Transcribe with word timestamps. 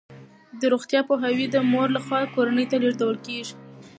د 0.59 0.61
روغتیا 0.73 1.01
پوهاوی 1.07 1.45
د 1.51 1.55
مور 1.71 1.87
لخوا 1.95 2.19
کورنۍ 2.35 2.65
ته 2.71 2.75
لیږدول 2.83 3.17
کیږي. 3.25 3.53